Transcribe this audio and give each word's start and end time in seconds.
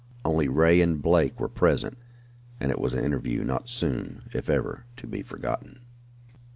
Only 0.25 0.47
Ray 0.47 0.81
and 0.81 0.99
Blake 0.99 1.39
were 1.39 1.47
present 1.47 1.95
and 2.59 2.71
it 2.71 2.79
was 2.81 2.91
an 2.93 3.05
interview 3.05 3.43
not 3.43 3.69
soon, 3.69 4.23
if 4.33 4.49
ever, 4.49 4.85
to 4.97 5.05
be 5.05 5.21
forgotten. 5.21 5.81